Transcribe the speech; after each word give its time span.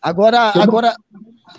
Agora, 0.00 0.52
agora 0.54 0.94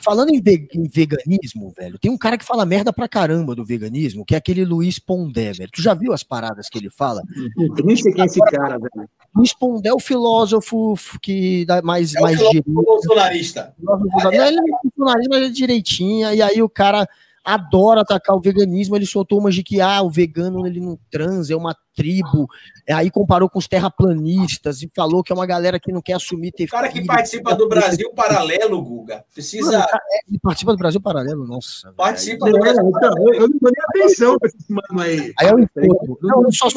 falando 0.01 0.29
em, 0.29 0.41
ve 0.41 0.67
em, 0.73 0.87
veganismo, 0.87 1.73
velho, 1.75 1.97
tem 1.97 2.11
um 2.11 2.17
cara 2.17 2.37
que 2.37 2.45
fala 2.45 2.65
merda 2.65 2.93
pra 2.93 3.07
caramba 3.07 3.55
do 3.55 3.65
veganismo, 3.65 4.25
que 4.25 4.35
é 4.35 4.37
aquele 4.37 4.63
Luiz 4.63 4.99
Pondé, 4.99 5.51
velho. 5.53 5.69
Tu 5.71 5.81
já 5.81 5.93
viu 5.93 6.13
as 6.13 6.23
paradas 6.23 6.69
que 6.69 6.77
ele 6.77 6.89
fala? 6.89 7.21
Eu 7.57 7.85
nem 7.85 7.95
sei 7.95 8.13
quem 8.13 8.23
é 8.23 8.25
esse 8.25 8.39
cara, 8.39 8.77
velho. 8.77 9.09
Luiz 9.35 9.53
Pondé 9.53 9.89
é 9.89 9.93
o 9.93 9.99
filósofo 9.99 10.95
que 11.21 11.65
dá 11.65 11.81
mais. 11.81 12.15
É 12.15 12.21
mais 12.21 12.39
o 12.41 12.63
bolsonarista. 12.65 13.73
Não, 13.79 14.31
ele 14.31 14.59
é 14.59 14.61
bolsonarista, 14.83 15.29
mas 15.29 15.43
é 15.43 15.49
direitinha, 15.49 16.33
e 16.33 16.41
aí 16.41 16.61
o 16.61 16.69
cara 16.69 17.07
adora 17.53 18.01
atacar 18.01 18.35
o 18.35 18.41
veganismo, 18.41 18.95
ele 18.95 19.05
soltou 19.05 19.39
uma 19.39 19.51
de 19.51 19.63
que 19.63 19.81
ah, 19.81 20.01
o 20.01 20.09
vegano 20.09 20.65
ele 20.65 20.79
não 20.79 20.97
transa, 21.09 21.53
é 21.53 21.57
uma 21.57 21.75
tribo, 21.95 22.47
aí 22.87 23.11
comparou 23.11 23.49
com 23.49 23.59
os 23.59 23.67
terraplanistas 23.67 24.81
e 24.81 24.89
falou 24.95 25.21
que 25.21 25.33
é 25.33 25.35
uma 25.35 25.45
galera 25.45 25.77
que 25.77 25.91
não 25.91 26.01
quer 26.01 26.13
assumir 26.13 26.53
ter 26.53 26.63
O 26.63 26.69
cara 26.69 26.87
que 26.87 27.03
participa 27.05 27.53
do 27.53 27.67
Brasil 27.67 28.09
Paralelo, 28.13 28.81
Guga, 28.81 29.25
precisa... 29.33 29.79
Mano, 29.79 29.87
ele 30.29 30.39
participa 30.39 30.71
do 30.71 30.77
Brasil 30.77 31.01
Paralelo, 31.01 31.45
nossa. 31.45 31.91
Participa 31.93 32.45
velho. 32.45 32.57
do 32.57 32.61
Brasil 32.61 32.87
então, 32.87 32.91
Paralelo. 32.91 33.33
Eu, 33.33 33.49
não 33.49 33.59
dou 33.59 33.71
nem 33.75 34.03
atenção 34.03 34.39
pra 34.39 34.47
esse 34.47 34.71
mano 34.71 35.01
aí. 35.01 35.33
Aí 35.37 35.47
é 35.47 35.53
o 35.53 35.59
encontro. 35.59 36.19
Não, 36.21 36.41
não 36.43 36.51
só 36.51 36.67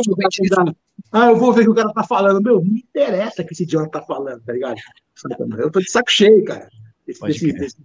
Ah, 1.12 1.27
eu 1.27 1.37
vou 1.37 1.53
ver 1.53 1.61
o 1.61 1.65
que 1.65 1.70
o 1.70 1.75
cara 1.75 1.93
tá 1.93 2.03
falando. 2.03 2.43
Meu, 2.43 2.57
não 2.57 2.65
me 2.65 2.81
interessa 2.81 3.43
o 3.43 3.47
que 3.47 3.53
esse 3.53 3.62
idiota 3.62 4.01
tá 4.01 4.03
falando, 4.03 4.43
tá 4.43 4.53
ligado? 4.53 4.75
Eu 5.57 5.70
tô 5.70 5.79
de 5.79 5.89
saco 5.89 6.11
cheio, 6.11 6.45
cara. 6.45 6.69
Esse, 7.07 7.20
desse, 7.20 7.53
desse, 7.53 7.77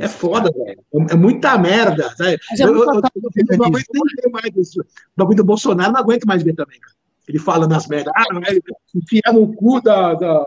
é 0.00 0.08
foda, 0.08 0.50
velho. 0.50 0.80
É, 1.10 1.12
é 1.12 1.16
muita 1.16 1.58
merda. 1.58 2.14
Sabe? 2.16 2.38
Mas 2.50 2.60
é 2.60 2.64
eu, 2.64 2.68
eu, 2.68 2.74
eu, 2.74 2.80
eu 2.80 3.58
não 3.58 3.66
aguento 3.66 3.86
nem 3.92 4.22
ver 4.22 4.30
mais 4.30 4.56
isso. 4.56 4.80
O 4.80 4.84
bagulho 5.16 5.36
do 5.36 5.44
Bolsonaro 5.44 5.92
não 5.92 6.00
aguento 6.00 6.24
mais 6.24 6.42
ver 6.42 6.54
também, 6.54 6.80
cara. 6.80 6.94
Ele 7.28 7.38
fala 7.38 7.68
nas 7.68 7.86
merdas. 7.86 8.12
Ah, 8.16 8.24
vai 8.32 8.58
enfiar 8.94 9.32
no 9.32 9.52
cu 9.54 9.80
da, 9.80 10.14
da, 10.14 10.46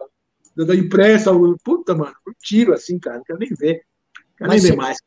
da, 0.58 0.76
imprensa. 0.76 1.32
Puta, 1.64 1.94
mano, 1.94 2.14
um 2.28 2.34
tiro 2.42 2.74
assim, 2.74 3.00
cara. 3.00 3.18
Não 3.18 3.24
quero 3.24 3.40
nem 3.40 3.50
ver. 3.50 3.84
Não 4.18 4.38
quero 4.38 4.50
Mas 4.50 4.64
nem 4.64 4.72
ver 4.72 4.78
mais. 4.78 4.98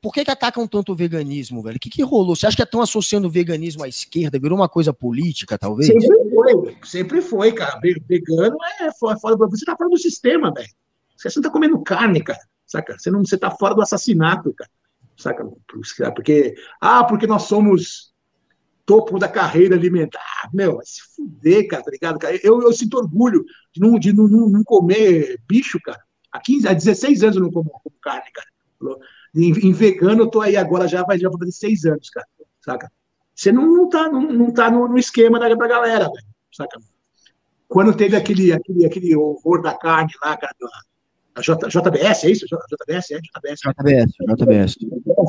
Por 0.00 0.12
que, 0.12 0.24
que 0.24 0.30
atacam 0.30 0.66
tanto 0.66 0.92
o 0.92 0.94
veganismo, 0.94 1.62
velho? 1.62 1.76
O 1.76 1.80
que, 1.80 1.90
que 1.90 2.02
rolou? 2.02 2.36
Você 2.36 2.46
acha 2.46 2.56
que 2.56 2.62
estão 2.62 2.82
associando 2.82 3.28
o 3.28 3.30
veganismo 3.30 3.82
à 3.82 3.88
esquerda? 3.88 4.38
Virou 4.38 4.58
uma 4.58 4.68
coisa 4.68 4.92
política, 4.92 5.58
talvez? 5.58 5.88
Sempre 5.88 6.30
foi, 6.30 6.76
sempre 6.84 7.22
foi, 7.22 7.52
cara. 7.52 7.80
Vegano 7.80 8.56
é 8.80 8.92
foda. 8.92 9.36
Você 9.48 9.64
tá 9.64 9.76
fora 9.76 9.90
do 9.90 9.98
sistema, 9.98 10.52
velho. 10.52 10.68
Você 11.16 11.30
não 11.36 11.42
tá 11.42 11.50
comendo 11.50 11.80
carne, 11.82 12.22
cara 12.22 12.40
saca? 12.66 12.98
Você 12.98 13.10
não 13.10 13.24
você 13.24 13.38
tá 13.38 13.50
fora 13.50 13.74
do 13.74 13.82
assassinato, 13.82 14.52
cara, 14.52 14.70
saca? 15.16 15.46
Porque 16.14 16.54
ah, 16.80 17.04
porque 17.04 17.26
nós 17.26 17.42
somos 17.42 18.14
topo 18.86 19.18
da 19.18 19.28
carreira 19.28 19.74
alimentar. 19.74 20.48
Meu, 20.54 20.80
se 20.84 21.02
fuder, 21.14 21.66
cara, 21.66 21.82
tá 21.82 21.90
ligado? 21.90 22.18
Eu, 22.42 22.62
eu 22.62 22.72
sinto 22.72 22.96
orgulho 22.96 23.44
de 23.72 23.80
não, 23.80 23.98
de 23.98 24.12
não, 24.12 24.28
não, 24.28 24.48
não 24.48 24.64
comer 24.64 25.40
bicho, 25.46 25.78
cara. 25.82 26.00
Há 26.30 26.40
15, 26.40 26.68
há 26.68 26.72
16 26.72 27.22
anos 27.24 27.36
eu 27.36 27.42
não 27.42 27.50
como, 27.50 27.68
como 27.68 27.96
carne, 28.00 28.30
cara. 28.32 28.48
Em, 29.34 29.68
em, 29.68 29.72
vegano 29.72 30.22
eu 30.22 30.30
tô 30.30 30.40
aí 30.40 30.56
agora 30.56 30.86
já 30.86 31.02
vai 31.02 31.18
já 31.18 31.30
fazer 31.30 31.52
seis 31.52 31.84
anos, 31.84 32.08
cara, 32.10 32.26
saca? 32.60 32.90
Você 33.34 33.52
não, 33.52 33.66
não 33.66 33.88
tá, 33.88 34.08
não, 34.08 34.22
não 34.22 34.52
tá 34.52 34.70
no, 34.70 34.88
no 34.88 34.98
esquema 34.98 35.38
da, 35.38 35.48
da 35.48 35.68
galera, 35.68 36.04
velho, 36.04 36.26
saca? 36.52 36.78
Quando 37.68 37.96
teve 37.96 38.16
aquele, 38.16 38.52
aquele, 38.52 38.86
aquele 38.86 39.16
horror 39.16 39.60
da 39.60 39.74
carne 39.74 40.12
lá, 40.22 40.36
cara, 40.36 40.54
a 41.36 41.42
J, 41.42 41.68
JBS, 41.68 42.24
é 42.24 42.30
isso? 42.30 42.46
JBS, 42.46 43.10
é 43.10 43.20
JBS. 43.20 43.60
JBS, 43.60 44.12
JBS. 44.38 44.76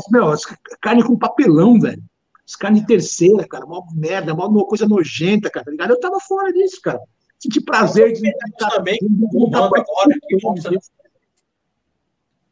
Meu, 0.10 0.34
carne 0.82 1.04
com 1.04 1.18
papelão, 1.18 1.80
velho. 1.80 2.02
As 2.48 2.56
carne 2.56 2.86
terceira, 2.86 3.46
cara, 3.46 3.66
uma 3.66 3.84
merda, 3.94 4.34
uma 4.34 4.66
coisa 4.66 4.88
nojenta, 4.88 5.50
cara, 5.50 5.66
tá 5.66 5.72
ligado? 5.72 5.92
Eu 5.92 6.00
tava 6.00 6.18
fora 6.22 6.54
disso, 6.54 6.80
cara. 6.82 7.00
Senti 7.38 7.60
prazer 7.60 8.14
de. 8.14 8.32
Também, 8.58 8.98
agora, 9.54 9.84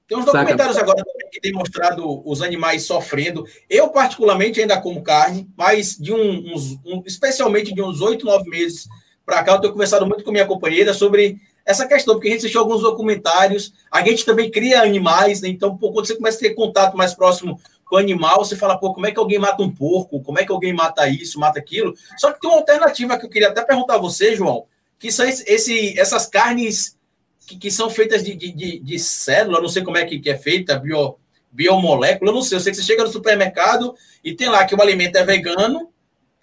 tem 0.08 0.18
uns 0.18 0.26
documentários 0.26 0.78
agora 0.78 1.04
também 1.04 1.30
que 1.32 1.40
tem 1.40 1.54
mostrado 1.54 2.30
os 2.30 2.42
animais 2.42 2.84
sofrendo. 2.84 3.46
Eu, 3.70 3.90
particularmente, 3.90 4.60
ainda 4.60 4.80
como 4.80 5.02
carne, 5.02 5.50
mas 5.58 5.98
de 5.98 6.14
um, 6.14 6.54
uns, 6.54 6.74
um, 6.86 7.02
especialmente 7.06 7.74
de 7.74 7.82
uns 7.82 8.02
oito, 8.02 8.26
nove 8.26 8.50
meses 8.50 8.88
para 9.26 9.44
cá, 9.44 9.54
eu 9.54 9.62
tenho 9.62 9.74
conversado 9.74 10.06
muito 10.06 10.24
com 10.24 10.32
minha 10.32 10.46
companheira 10.46 10.94
sobre 10.94 11.40
essa 11.66 11.88
questão, 11.88 12.14
porque 12.14 12.28
a 12.28 12.31
gente 12.31 12.42
assistiu 12.42 12.62
alguns 12.62 12.81
documentários, 12.81 13.74
a 13.90 14.02
gente 14.03 14.24
também 14.24 14.52
cria 14.52 14.81
animais, 14.81 15.42
né? 15.42 15.50
Então, 15.50 15.76
pô, 15.76 15.92
quando 15.92 16.06
você 16.06 16.16
começa 16.16 16.38
a 16.38 16.42
ter 16.42 16.53
contato 16.53 16.96
mais 16.96 17.16
próximo 17.16 17.59
com 17.86 17.96
o 17.96 18.00
animal, 18.00 18.38
você 18.38 18.56
fala, 18.56 18.78
pô, 18.78 18.94
como 18.94 19.08
é 19.08 19.12
que 19.12 19.20
alguém 19.20 19.40
mata 19.40 19.64
um 19.64 19.72
porco? 19.72 20.22
Como 20.22 20.40
é 20.40 20.46
que 20.46 20.52
alguém 20.52 20.74
mata 20.74 21.08
isso, 21.08 21.40
mata 21.40 21.59
aquilo? 21.59 21.96
Só 22.18 22.31
que 22.31 22.40
tem 22.40 22.50
uma 22.50 22.59
alternativa 22.59 23.18
que 23.18 23.26
eu 23.26 23.30
queria 23.30 23.50
até 23.50 23.64
perguntar 23.64 23.96
a 23.96 24.00
você, 24.00 24.36
João, 24.36 24.66
que 25.00 25.12
são 25.12 25.26
esse, 25.26 26.00
essas 26.00 26.28
carnes 26.28 26.96
que, 27.48 27.58
que 27.58 27.72
são 27.72 27.90
feitas 27.90 28.24
de, 28.24 28.36
de, 28.36 28.80
de, 28.80 29.00
célula, 29.00 29.62
não 29.62 29.70
sei 29.70 29.84
como 29.84 29.97
é 29.97 30.06
que, 30.06 30.20
que 30.20 30.30
é 30.30 30.38
feita, 30.38 30.78
bio, 30.78 31.16
biomolécula, 31.52 32.32
não 32.32 32.42
sei. 32.42 32.58
Eu 32.58 32.62
sei 32.62 32.72
que 32.72 32.78
você 32.78 32.84
chega 32.84 33.03
no 33.03 33.12
supermercado 33.12 33.96
e 34.24 34.34
tem 34.34 34.50
lá 34.50 34.66
que 34.66 34.76
o 34.76 34.82
alimento 34.82 35.16
é 35.16 35.24
vegano, 35.24 35.90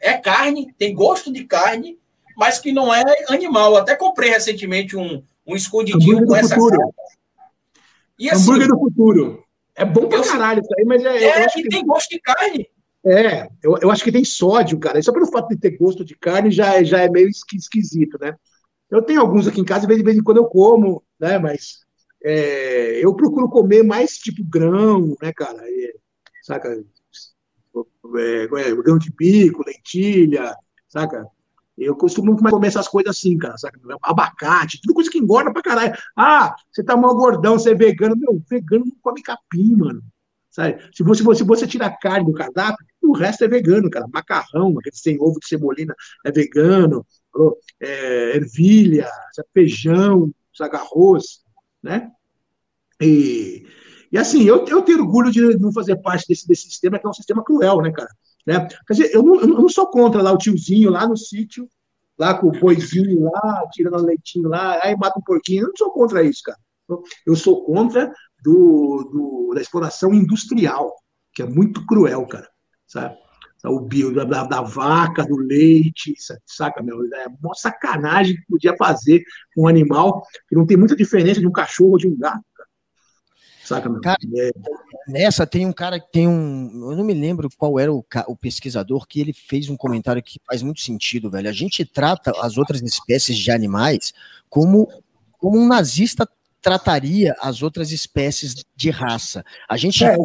é 0.01 0.15
carne, 0.15 0.73
tem 0.79 0.95
gosto 0.95 1.33
de 1.33 1.45
carne, 1.45 1.99
mas 2.37 2.59
que 2.59 2.73
não 2.73 2.93
é 2.93 3.03
animal. 3.29 3.73
Eu 3.73 3.79
até 3.79 3.97
comprei 3.97 4.31
recentemente 4.31 4.97
um, 4.97 5.23
um 5.47 5.57
escondidinho 5.57 6.27
com 6.27 6.37
essa 6.37 6.55
futuro. 6.55 6.95
E 8.19 8.31
assim, 8.31 8.43
Hambúrguer 8.43 8.69
do 8.69 8.79
futuro. 8.79 9.45
É 9.75 9.85
bom 9.85 10.09
pra 10.09 10.19
eu, 10.19 10.25
caralho 10.25 10.61
isso 10.61 10.71
aí, 10.79 10.85
mas 10.85 11.05
é. 11.05 11.25
É, 11.25 11.47
e 11.57 11.69
tem 11.69 11.85
gosto 11.85 12.11
de 12.11 12.21
carne. 12.21 12.69
É, 13.05 13.49
eu, 13.63 13.77
eu 13.81 13.91
acho 13.91 14.05
que 14.05 14.13
tem 14.13 14.25
sódio, 14.25 14.79
cara. 14.79 15.03
Só 15.03 15.13
pelo 15.13 15.27
fato 15.27 15.49
de 15.49 15.57
ter 15.57 15.77
gosto 15.77 16.05
de 16.05 16.15
carne 16.17 16.51
já, 16.51 16.83
já 16.83 17.01
é 17.01 17.09
meio 17.09 17.29
esquisito, 17.29 18.19
né? 18.21 18.35
Eu 18.91 19.03
tenho 19.03 19.21
alguns 19.21 19.49
aqui 19.49 19.61
em 19.61 19.65
casa, 19.65 19.87
de 19.87 20.05
vez 20.05 20.17
em 20.17 20.23
quando 20.23 20.37
eu 20.37 20.45
como, 20.45 21.03
né? 21.19 21.39
Mas 21.39 21.81
é, 22.23 23.05
eu 23.05 23.15
procuro 23.15 23.49
comer 23.49 23.83
mais 23.83 24.19
tipo 24.19 24.45
grão, 24.45 25.17
né, 25.21 25.33
cara? 25.33 25.63
E, 25.67 25.95
saca? 26.43 26.69
É, 26.69 28.43
é, 28.45 28.77
grão 28.77 28.99
de 28.99 29.11
bico, 29.11 29.65
lentilha, 29.67 30.55
saca? 30.89 31.27
Eu 31.77 31.97
costumo 31.97 32.37
comer 32.37 32.67
essas 32.67 32.87
coisas 32.87 33.17
assim, 33.17 33.37
cara, 33.39 33.57
sabe? 33.57 33.79
Abacate, 34.03 34.81
tudo 34.81 34.95
coisa 34.95 35.11
que 35.11 35.19
engorda 35.19 35.53
pra 35.53 35.63
caralho. 35.63 35.95
Ah, 36.17 36.55
você 36.71 36.85
tá 36.85 36.97
mal 36.97 37.17
gordão, 37.17 37.59
você 37.59 37.71
é 37.71 37.75
vegano. 37.75 38.15
Meu, 38.17 38.43
vegano 38.49 38.85
não 38.85 38.97
come 39.01 39.23
capim, 39.23 39.75
mano. 39.77 40.03
Sabe? 40.51 40.83
Se 40.95 41.03
você, 41.03 41.25
se 41.35 41.45
você 41.45 41.67
tirar 41.67 41.97
carne 41.99 42.27
do 42.27 42.35
cardápio, 42.35 42.87
o 43.03 43.17
resto 43.17 43.45
é 43.45 43.49
vegano, 43.49 43.89
cara. 43.89 44.07
Macarrão, 44.13 44.79
aquele 44.79 44.95
sem 44.95 45.19
ovo 45.19 45.41
de 45.41 45.49
cebolina 45.49 45.95
é 46.27 46.31
vegano. 46.31 47.07
É, 47.81 48.37
ervilha, 48.37 49.09
sabe? 49.33 49.49
feijão, 49.55 50.31
sabe? 50.55 50.77
arroz, 50.77 51.43
né? 51.83 52.11
E, 53.01 53.67
e 54.13 54.19
assim, 54.19 54.45
eu, 54.45 54.67
eu 54.67 54.83
tenho 54.83 55.01
orgulho 55.01 55.33
de 55.33 55.57
não 55.59 55.73
fazer 55.73 55.97
parte 55.97 56.27
desse, 56.29 56.47
desse 56.47 56.65
sistema, 56.65 56.99
que 56.99 57.07
é 57.07 57.09
um 57.09 57.15
sistema 57.15 57.43
cruel, 57.43 57.81
né, 57.81 57.91
cara? 57.91 58.11
Né? 58.47 58.67
Quer 58.87 58.95
dizer, 58.95 59.15
eu 59.15 59.23
não, 59.23 59.41
eu 59.41 59.47
não 59.49 59.69
sou 59.69 59.87
contra 59.87 60.23
lá 60.23 60.33
o 60.33 60.39
tiozinho 60.39 60.91
lá 60.91 61.07
no 61.07 61.17
sítio, 61.17 61.69
lá 62.19 62.35
com 62.35 62.49
o 62.49 62.53
boizinho 62.53 63.23
lá, 63.23 63.69
tirando 63.73 64.05
leitinho 64.05 64.49
lá, 64.49 64.81
aí 64.83 64.97
mata 64.97 65.19
um 65.19 65.23
porquinho. 65.23 65.65
Eu 65.65 65.69
não 65.69 65.77
sou 65.77 65.91
contra 65.91 66.23
isso, 66.23 66.43
cara. 66.45 66.59
Eu 67.27 67.37
sou 67.37 67.65
contra 67.65 68.13
do, 68.43 69.09
do 69.13 69.55
da 69.55 69.61
exploração 69.61 70.13
industrial, 70.13 70.95
que 71.33 71.43
é 71.43 71.47
muito 71.47 71.87
cruel, 71.87 72.27
cara. 72.27 72.49
Sabe? 72.87 73.17
O 73.65 73.81
bio 73.81 74.13
da, 74.13 74.25
da, 74.25 74.45
da 74.45 74.61
vaca, 74.61 75.25
do 75.25 75.37
leite, 75.37 76.15
saca, 76.45 76.83
meu? 76.83 76.99
É 77.15 77.29
uma 77.43 77.55
sacanagem 77.55 78.35
que 78.35 78.47
podia 78.49 78.77
fazer 78.77 79.23
com 79.55 79.63
um 79.63 79.69
animal 79.69 80.21
que 80.49 80.57
não 80.57 80.67
tem 80.67 80.77
muita 80.77 80.97
diferença 80.97 81.41
de 81.41 81.47
um 81.47 81.53
cachorro 81.53 81.93
ou 81.93 81.99
de 81.99 82.09
um 82.09 82.19
gato. 82.19 82.43
Saca, 83.65 83.89
meu? 83.89 84.01
Cara, 84.01 84.19
é. 84.37 84.51
Nessa 85.07 85.47
tem 85.47 85.67
um 85.67 85.73
cara 85.73 86.01
que 86.01 86.11
tem 86.11 86.27
um. 86.27 86.91
Eu 86.91 86.97
não 86.97 87.05
me 87.05 87.15
lembro 87.15 87.49
qual 87.57 87.79
era 87.79 87.93
o, 87.93 88.05
o, 88.27 88.37
pesquisador 88.37 89.07
que 89.07 89.21
ele 89.21 89.33
fez 89.33 89.69
um 89.69 89.77
comentário 89.77 90.23
que 90.23 90.41
faz 90.47 90.63
muito 90.63 90.81
sentido, 90.81 91.31
velho. 91.31 91.49
A 91.49 91.53
gente 91.53 91.85
trata 91.85 92.33
as 92.41 92.59
outras 92.59 92.83
espécies 92.83 93.37
de 93.39 93.51
animais 93.51 94.13
como, 94.49 94.89
como 95.39 95.59
um 95.59 95.67
nazista 95.67 96.29
trataria 96.63 97.35
as 97.41 97.61
outras 97.61 97.91
espécies 97.91 98.55
de 98.77 98.91
raça. 98.91 99.45
A 99.69 99.77
gente 99.77 100.05
é, 100.05 100.17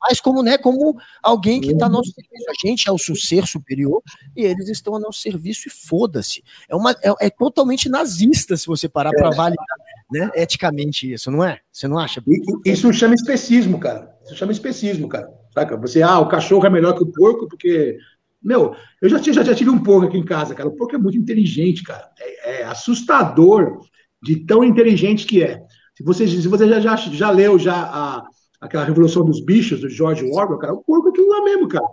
mas 0.00 0.18
como 0.18 0.42
né, 0.42 0.56
como 0.56 0.98
alguém 1.22 1.60
que 1.60 1.72
está 1.72 1.84
ao 1.86 1.92
nosso 1.92 2.10
serviço. 2.10 2.46
A 2.48 2.66
gente 2.66 2.88
é 2.88 2.92
o 2.92 2.98
ser 2.98 3.46
superior 3.46 4.02
e 4.34 4.44
eles 4.44 4.68
estão 4.70 4.94
ao 4.94 5.00
nosso 5.00 5.20
serviço 5.20 5.68
e 5.68 5.70
foda-se. 5.70 6.42
É 6.68 6.74
uma 6.74 6.92
é, 6.92 7.26
é, 7.26 7.30
totalmente 7.30 7.88
nazista 7.88 8.56
se 8.56 8.66
você 8.66 8.88
parar 8.88 9.10
é. 9.10 9.16
para 9.16 9.28
avaliar 9.28 9.66
né, 10.10 10.30
eticamente 10.34 11.12
isso, 11.12 11.30
não 11.30 11.42
é? 11.44 11.60
Você 11.70 11.88
não 11.88 11.98
acha? 11.98 12.22
Isso 12.64 12.92
chama 12.92 13.14
especismo, 13.14 13.78
cara. 13.78 14.14
Isso 14.24 14.36
chama 14.36 14.52
especismo, 14.52 15.08
cara. 15.08 15.28
Saca? 15.52 15.76
Você, 15.76 16.02
ah, 16.02 16.18
o 16.18 16.28
cachorro 16.28 16.66
é 16.66 16.70
melhor 16.70 16.94
que 16.94 17.02
o 17.02 17.12
porco 17.12 17.48
porque. 17.48 17.98
Meu, 18.42 18.76
eu 19.02 19.08
já, 19.08 19.18
já, 19.18 19.42
já 19.42 19.54
tive 19.54 19.70
um 19.70 19.82
porco 19.82 20.06
aqui 20.06 20.18
em 20.18 20.24
casa, 20.24 20.54
cara. 20.54 20.68
O 20.68 20.76
porco 20.76 20.94
é 20.94 20.98
muito 20.98 21.18
inteligente, 21.18 21.82
cara. 21.82 22.08
É, 22.20 22.60
é 22.60 22.64
assustador 22.64 23.80
de 24.22 24.36
tão 24.44 24.62
inteligente 24.62 25.26
que 25.26 25.42
é. 25.42 25.62
Se 25.96 26.04
você, 26.04 26.28
se 26.28 26.46
você 26.46 26.68
já, 26.68 26.78
já, 26.78 26.96
já 26.96 27.30
leu 27.30 27.58
já 27.58 27.74
a, 27.74 28.24
aquela 28.60 28.84
Revolução 28.84 29.24
dos 29.24 29.40
Bichos, 29.40 29.80
do 29.80 29.88
George 29.88 30.24
Orwell, 30.24 30.58
cara, 30.58 30.74
o 30.74 30.82
porco 30.82 31.08
é 31.08 31.10
aquilo 31.10 31.28
lá 31.28 31.42
mesmo, 31.42 31.66
cara. 31.68 31.86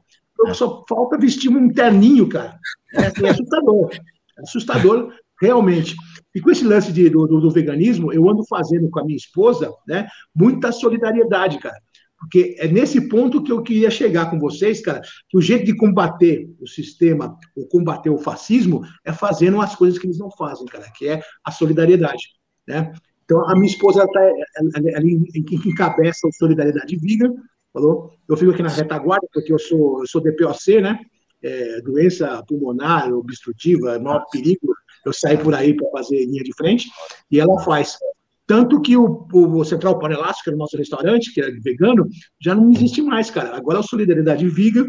Só 0.53 0.83
falta 0.87 1.17
vestir 1.17 1.49
um 1.49 1.71
terninho, 1.71 2.27
cara. 2.27 2.59
É, 2.93 3.25
é 3.25 3.29
assustador. 3.29 3.89
É 4.37 4.41
assustador 4.41 5.13
realmente. 5.43 5.95
E 6.33 6.41
com 6.41 6.49
esse 6.49 6.63
lance 6.63 6.91
de, 6.91 7.09
do, 7.09 7.27
do, 7.27 7.51
veganismo, 7.51 8.11
eu 8.11 8.27
ando 8.29 8.43
fazendo 8.45 8.89
com 8.89 8.99
a 8.99 9.05
minha 9.05 9.17
esposa, 9.17 9.71
né, 9.87 10.07
muita 10.33 10.71
solidariedade, 10.71 11.59
cara. 11.59 11.77
Porque 12.17 12.55
é 12.57 12.67
nesse 12.67 13.09
ponto 13.09 13.43
que 13.43 13.51
eu 13.51 13.61
queria 13.61 13.91
chegar 13.91 14.29
com 14.31 14.39
vocês, 14.39 14.81
cara, 14.81 15.01
que 15.29 15.37
o 15.37 15.41
jeito 15.41 15.65
de 15.65 15.75
combater 15.75 16.49
o 16.59 16.67
sistema, 16.67 17.37
ou 17.55 17.67
combater 17.67 18.09
o 18.09 18.17
fascismo, 18.17 18.81
é 19.03 19.11
fazendo 19.11 19.59
as 19.59 19.75
coisas 19.75 19.99
que 19.99 20.07
eles 20.07 20.17
não 20.17 20.31
fazem, 20.31 20.65
cara, 20.65 20.85
que 20.95 21.07
é 21.07 21.21
a 21.43 21.51
solidariedade, 21.51 22.23
né? 22.65 22.93
Então, 23.25 23.47
a 23.49 23.53
minha 23.55 23.67
esposa 23.67 24.03
está 24.03 24.97
ali 24.97 25.15
em 25.33 25.45
encabeça 25.69 26.27
o 26.27 26.33
Solidariedade 26.33 26.95
Vegan, 26.97 27.33
falou? 27.73 28.11
Eu 28.27 28.37
fico 28.37 28.51
aqui 28.51 28.63
na 28.63 28.69
retaguarda, 28.69 29.27
porque 29.33 29.51
eu 29.51 29.59
sou, 29.59 30.01
eu 30.01 30.07
sou 30.07 30.21
DPOC, 30.21 30.81
né? 30.81 30.99
É, 31.41 31.81
doença 31.81 32.41
pulmonar 32.47 33.11
obstrutiva, 33.13 33.99
maior 33.99 34.25
perigo, 34.31 34.73
eu 35.05 35.13
saio 35.13 35.39
por 35.39 35.53
aí 35.53 35.75
para 35.75 35.89
fazer 35.91 36.25
linha 36.25 36.43
de 36.43 36.53
frente, 36.55 36.89
e 37.29 37.39
ela 37.39 37.59
faz. 37.63 37.97
Tanto 38.45 38.81
que 38.81 38.97
o, 38.97 39.25
o 39.31 39.63
Central 39.63 39.97
Panelástico, 39.99 40.43
que 40.43 40.49
era 40.49 40.55
o 40.55 40.59
nosso 40.59 40.77
restaurante, 40.77 41.33
que 41.33 41.41
era 41.41 41.51
vegano, 41.61 42.07
já 42.41 42.53
não 42.53 42.71
existe 42.71 43.01
mais, 43.01 43.31
cara. 43.31 43.55
Agora 43.55 43.77
é 43.77 43.79
o 43.79 43.87
Solidariedade 43.87 44.47
Vegan, 44.49 44.85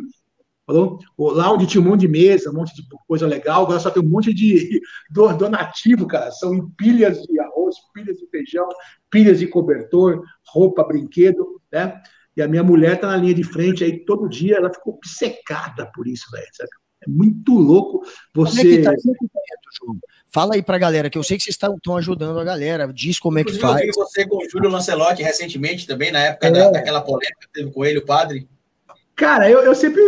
falou? 0.67 0.99
Lá 1.19 1.53
onde 1.53 1.67
tinha 1.67 1.81
um 1.81 1.89
monte 1.89 2.01
de 2.01 2.09
mesa, 2.09 2.51
um 2.51 2.55
monte 2.55 2.75
de 2.75 2.83
coisa 3.07 3.27
legal, 3.27 3.63
agora 3.63 3.79
só 3.79 3.91
tem 3.91 4.03
um 4.03 4.09
monte 4.09 4.35
de 4.35 4.81
donativo, 5.11 6.07
cara. 6.07 6.31
São 6.33 6.69
pilhas 6.77 7.23
de 7.23 7.39
arroz, 7.41 7.77
pilhas 7.93 8.17
de 8.17 8.27
feijão, 8.29 8.69
pilhas 9.11 9.39
de 9.39 9.47
cobertor, 9.47 10.23
roupa, 10.49 10.83
brinquedo, 10.85 11.61
né? 11.73 12.01
E 12.37 12.43
a 12.43 12.49
minha 12.49 12.65
mulher 12.65 12.99
tá 12.99 13.07
na 13.07 13.17
linha 13.17 13.35
de 13.35 13.45
frente 13.45 13.85
aí 13.85 14.05
todo 14.05 14.29
dia, 14.29 14.57
ela 14.57 14.73
ficou 14.73 14.95
obcecada 14.95 15.91
por 15.95 16.09
isso, 16.09 16.29
velho. 16.33 16.47
É 17.07 17.11
muito 17.11 17.55
louco 17.55 18.05
você. 18.35 18.57
Como 18.57 18.73
é 18.73 18.77
que 18.77 18.83
tá? 18.83 18.93
Fala 20.33 20.55
aí 20.55 20.63
pra 20.63 20.79
galera, 20.79 21.09
que 21.09 21.17
eu 21.17 21.23
sei 21.23 21.37
que 21.37 21.45
vocês 21.45 21.57
estão 21.57 21.97
ajudando 21.97 22.41
a 22.41 22.45
galera. 22.45 22.93
Diz 22.93 23.19
como 23.19 23.39
é 23.39 23.45
que 23.45 23.53
faz. 23.53 23.81
Eu 23.81 23.87
vi 23.87 23.93
você 23.95 24.27
com 24.27 24.37
o 24.37 24.51
Júlio 24.51 24.71
Lancelotti 24.71 25.23
recentemente 25.23 25.87
também, 25.87 26.11
na 26.11 26.21
época 26.21 26.49
é. 26.49 26.51
da, 26.51 26.71
daquela 26.71 27.01
polêmica 27.01 27.41
que 27.41 27.53
teve 27.53 27.71
com 27.71 27.85
ele, 27.85 27.99
o 27.99 28.05
padre. 28.05 28.49
Cara, 29.15 29.49
eu, 29.49 29.61
eu 29.61 29.75
sempre, 29.77 30.03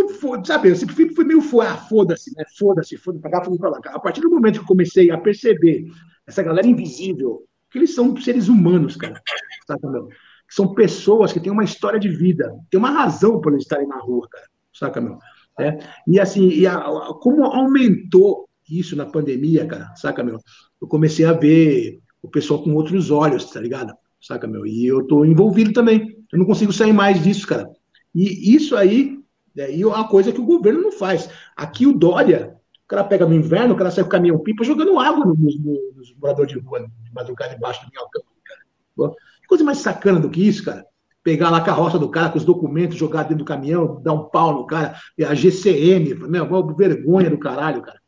sabe, 0.45 0.71
eu 0.71 0.77
sempre 0.77 1.15
fui 1.15 1.25
meio 1.25 1.41
ah, 1.61 1.77
foda-se, 1.77 2.35
né? 2.37 2.45
Foda-se, 2.59 2.97
foda-se 2.97 3.23
pra 3.23 3.31
cá, 3.31 3.45
foda-se 3.45 3.61
pra 3.61 3.71
lá. 3.71 3.81
A 3.85 4.01
partir 4.01 4.21
do 4.21 4.31
momento 4.31 4.55
que 4.55 4.65
eu 4.65 4.67
comecei 4.67 5.13
a 5.13 5.19
perceber 5.19 5.87
essa 6.27 6.43
galera 6.43 6.67
invisível, 6.67 7.45
que 7.71 7.79
eles 7.79 7.95
são 7.95 8.17
seres 8.17 8.49
humanos, 8.49 8.97
cara, 8.97 9.23
sabe, 9.67 9.87
meu? 9.87 10.09
São 10.49 10.75
pessoas 10.75 11.33
que 11.33 11.39
têm 11.39 11.53
uma 11.53 11.65
história 11.65 12.01
de 12.01 12.09
vida, 12.09 12.53
tem 12.69 12.79
uma 12.79 12.91
razão 12.91 13.41
por 13.41 13.53
eles 13.53 13.65
estarem 13.65 13.87
na 13.87 13.99
rua, 13.99 14.29
cara, 14.29 14.47
saca, 14.73 15.01
meu? 15.01 15.19
É? 15.59 15.79
E 16.07 16.21
assim, 16.21 16.49
e 16.49 16.67
a, 16.67 16.79
como 17.21 17.45
aumentou 17.45 18.47
isso 18.69 18.95
na 18.95 19.07
pandemia, 19.07 19.67
cara, 19.67 19.95
saca, 19.97 20.23
meu? 20.23 20.39
Eu 20.81 20.89
comecei 20.89 21.25
a 21.25 21.33
ver 21.33 22.01
o 22.21 22.29
pessoal 22.29 22.63
com 22.63 22.75
outros 22.75 23.11
olhos, 23.11 23.51
tá 23.51 23.61
ligado? 23.61 23.95
Saca, 24.21 24.47
meu? 24.47 24.67
E 24.67 24.87
eu 24.87 25.07
tô 25.07 25.25
envolvido 25.25 25.73
também. 25.73 26.17
Eu 26.33 26.39
não 26.39 26.47
consigo 26.47 26.73
sair 26.73 26.93
mais 26.93 27.23
disso, 27.23 27.47
cara. 27.47 27.71
E 28.15 28.55
isso 28.55 28.77
aí 28.77 29.19
é 29.57 29.87
uma 29.87 30.09
coisa 30.09 30.33
que 30.33 30.41
o 30.41 30.45
governo 30.45 30.83
não 30.83 30.93
faz. 30.93 31.31
Aqui 31.57 31.87
o 31.87 31.93
Dória, 31.93 32.57
o 32.85 32.89
cara 32.89 33.05
pega 33.05 33.27
no 33.27 33.35
inverno, 33.35 33.75
o 33.75 33.77
cara 33.77 33.91
sai 33.91 34.05
com 34.05 34.09
o 34.09 34.13
caminhão 34.13 34.39
pipa 34.39 34.65
jogando 34.65 34.99
água 34.99 35.25
nos, 35.25 35.59
nos 35.59 36.15
moradores 36.21 36.53
de 36.53 36.59
rua, 36.59 36.81
de 36.81 37.13
madrugada 37.15 37.55
embaixo 37.55 37.85
do 37.85 37.91
minhocão, 37.91 38.23
cara. 38.45 39.15
Coisa 39.49 39.65
mais 39.65 39.79
sacana 39.79 40.19
do 40.21 40.29
que 40.29 40.47
isso, 40.47 40.65
cara? 40.65 40.85
Pegar 41.27 41.51
lá 41.51 41.59
a 41.59 41.65
carroça 41.65 41.99
do 41.99 42.09
cara 42.09 42.29
com 42.29 42.39
os 42.39 42.45
documentos, 42.45 42.97
jogar 42.97 43.25
dentro 43.25 43.39
do 43.39 43.45
caminhão, 43.45 44.01
dar 44.01 44.13
um 44.13 44.29
pau 44.29 44.55
no 44.55 44.65
cara, 44.65 44.97
a 45.27 45.35
GCM, 45.35 46.15
meu, 46.15 46.77
vergonha 46.77 47.29
do 47.29 47.37
caralho, 47.37 47.83
cara. 47.83 48.01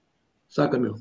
Saca, 0.48 0.78
meu? 0.78 0.94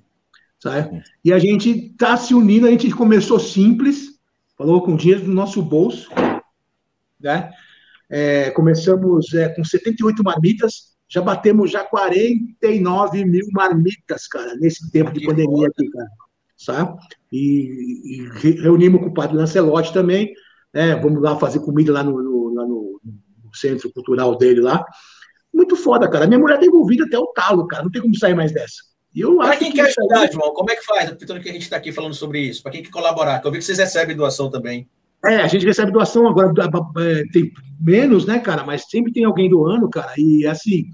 Sabe? 0.59 1.03
E 1.23 1.31
a 1.31 1.37
gente 1.37 1.93
tá 1.95 2.17
se 2.17 2.33
unindo, 2.33 2.65
a 2.65 2.71
gente 2.71 2.89
começou 2.89 3.39
simples, 3.39 4.19
falou 4.57 4.81
com 4.81 4.95
dinheiro 4.95 5.25
do 5.25 5.31
nosso 5.31 5.61
bolso, 5.61 6.09
né? 7.19 7.51
É, 8.09 8.49
começamos 8.49 9.31
é, 9.35 9.49
com 9.49 9.63
78 9.63 10.23
marmitas, 10.23 10.97
já 11.07 11.21
batemos 11.21 11.69
já 11.69 11.83
49 11.83 13.25
mil 13.25 13.45
marmitas, 13.51 14.25
cara, 14.25 14.55
nesse 14.55 14.89
tempo 14.89 15.11
de 15.11 15.23
pandemia 15.23 15.67
aqui, 15.67 15.87
cara. 15.91 16.09
Sabe? 16.57 16.99
E, 17.31 18.23
e 18.23 18.53
reunimos 18.59 19.01
com 19.01 19.09
o 19.09 19.13
padre 19.13 19.37
Lancelotti 19.37 19.93
também, 19.93 20.33
né? 20.77 20.95
Vamos 20.95 21.23
lá 21.23 21.35
fazer 21.37 21.59
comida 21.61 21.91
lá 21.91 22.03
no, 22.03 22.21
no, 22.21 22.53
lá 22.53 22.67
no, 22.67 23.01
centro 23.51 23.91
cultural 23.91 24.37
dele 24.37 24.61
lá. 24.61 24.85
Muito 25.51 25.75
foda, 25.75 26.07
cara. 26.07 26.27
Minha 26.27 26.37
mulher 26.37 26.59
tá 26.59 26.65
envolvida 26.67 27.05
até 27.05 27.17
o 27.17 27.25
talo, 27.33 27.65
cara. 27.65 27.83
Não 27.83 27.89
tem 27.89 27.99
como 27.99 28.15
sair 28.15 28.35
mais 28.35 28.51
dessa. 28.51 28.75
E 29.15 29.21
eu 29.21 29.37
Para 29.37 29.57
quem 29.57 29.71
que 29.71 29.77
quer 29.77 29.87
ajudar, 29.87 30.19
aí... 30.19 30.31
João, 30.31 30.53
como 30.53 30.69
é 30.69 30.75
que 30.75 30.85
faz? 30.85 31.05
Aproveitando 31.05 31.41
que 31.41 31.49
a 31.49 31.53
gente 31.53 31.63
está 31.63 31.77
aqui 31.77 31.91
falando 31.91 32.13
sobre 32.13 32.41
isso. 32.41 32.61
Para 32.61 32.73
quem 32.73 32.83
quer 32.83 32.91
colaborar? 32.91 33.39
Que 33.39 33.47
eu 33.47 33.51
vi 33.51 33.57
que 33.57 33.65
vocês 33.65 33.79
recebem 33.79 34.15
doação 34.15 34.51
também. 34.51 34.87
É, 35.25 35.37
a 35.37 35.47
gente 35.47 35.65
recebe 35.65 35.91
doação 35.91 36.27
agora, 36.27 36.53
é, 36.99 37.23
tem 37.33 37.51
menos, 37.79 38.27
né, 38.27 38.37
cara? 38.37 38.63
Mas 38.63 38.85
sempre 38.87 39.11
tem 39.11 39.23
alguém 39.23 39.49
doando, 39.49 39.89
cara. 39.89 40.13
E 40.15 40.45
assim, 40.45 40.85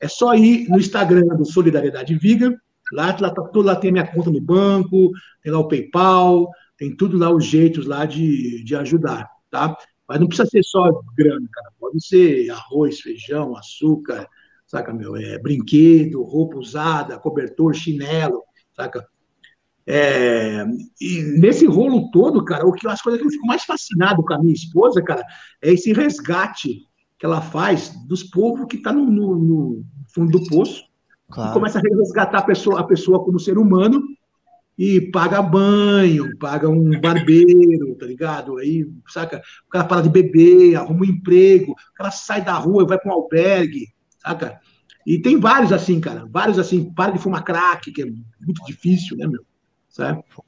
é 0.00 0.06
só 0.06 0.34
ir 0.36 0.68
no 0.68 0.78
Instagram 0.78 1.34
do 1.36 1.44
Solidariedade 1.44 2.14
Viga. 2.14 2.56
Lá, 2.92 3.16
lá, 3.18 3.30
tá, 3.30 3.42
lá 3.56 3.74
tem 3.74 3.90
a 3.90 3.92
minha 3.92 4.06
conta 4.06 4.30
no 4.30 4.40
banco, 4.40 5.10
tem 5.42 5.50
lá 5.50 5.58
o 5.58 5.66
PayPal, 5.66 6.48
tem 6.76 6.94
tudo 6.96 7.18
lá 7.18 7.30
os 7.30 7.44
jeitos 7.44 7.86
lá 7.86 8.04
de, 8.04 8.62
de 8.64 8.74
ajudar, 8.76 9.28
tá? 9.50 9.76
Mas 10.08 10.20
não 10.20 10.26
precisa 10.26 10.48
ser 10.48 10.62
só 10.62 10.90
grana, 11.16 11.46
cara. 11.52 11.72
Pode 11.78 12.04
ser 12.04 12.50
arroz, 12.50 13.00
feijão, 13.00 13.56
açúcar, 13.56 14.26
saca, 14.66 14.92
meu? 14.92 15.16
É, 15.16 15.38
brinquedo, 15.38 16.22
roupa 16.22 16.56
usada, 16.56 17.18
cobertor, 17.18 17.74
chinelo, 17.74 18.42
saca? 18.74 19.06
É, 19.86 20.64
e 21.00 21.22
nesse 21.38 21.66
rolo 21.66 22.10
todo, 22.10 22.44
cara, 22.44 22.66
o 22.66 22.72
que 22.72 22.86
as 22.86 23.02
coisas 23.02 23.20
que 23.20 23.26
eu 23.26 23.30
fico 23.30 23.46
mais 23.46 23.64
fascinado 23.64 24.22
com 24.22 24.34
a 24.34 24.38
minha 24.38 24.54
esposa, 24.54 25.02
cara, 25.02 25.24
é 25.60 25.72
esse 25.72 25.92
resgate 25.92 26.86
que 27.18 27.26
ela 27.26 27.40
faz 27.40 27.90
dos 28.06 28.22
povos 28.22 28.66
que 28.68 28.78
tá 28.78 28.92
no, 28.92 29.06
no, 29.06 29.36
no 29.36 29.84
fundo 30.14 30.38
do 30.38 30.46
poço. 30.46 30.84
Claro. 31.30 31.54
começa 31.54 31.78
a 31.78 31.80
resgatar 31.82 32.38
a 32.38 32.42
pessoa, 32.42 32.80
a 32.80 32.84
pessoa 32.84 33.24
como 33.24 33.40
ser 33.40 33.56
humano 33.56 34.02
e 34.78 35.00
paga 35.00 35.42
banho, 35.42 36.36
paga 36.38 36.68
um 36.68 36.98
barbeiro, 37.00 37.94
tá 37.96 38.06
ligado? 38.06 38.58
Aí, 38.58 38.88
saca? 39.08 39.42
O 39.66 39.70
cara 39.70 39.84
para 39.84 40.02
de 40.02 40.08
beber, 40.08 40.76
arruma 40.76 41.02
um 41.02 41.04
emprego, 41.04 41.72
o 41.72 41.94
cara 41.94 42.10
sai 42.10 42.42
da 42.42 42.54
rua 42.54 42.86
vai 42.86 42.98
para 42.98 43.10
um 43.10 43.14
albergue, 43.14 43.88
saca? 44.18 44.58
E 45.06 45.18
tem 45.18 45.38
vários 45.38 45.72
assim, 45.72 46.00
cara, 46.00 46.26
vários 46.30 46.58
assim, 46.58 46.92
para 46.92 47.12
de 47.12 47.18
fumar 47.18 47.44
crack, 47.44 47.90
que 47.90 48.02
é 48.02 48.06
muito 48.06 48.64
difícil, 48.66 49.16
né, 49.16 49.26
meu? 49.26 49.44
certo? 49.92 50.42